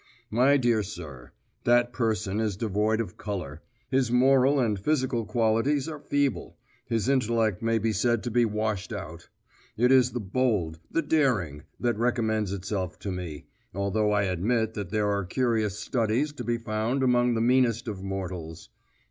[0.31, 1.31] My dear sir,
[1.63, 3.61] that person is devoid of colour,
[3.91, 8.91] his moral and physical qualities are feeble, his intellect may be said to be washed
[8.91, 9.29] out.
[9.77, 13.45] It is the bold, the daring, that recommends itself to me,
[13.75, 18.01] although I admit that there are curious studies to be found among the meanest of
[18.01, 18.69] mortals.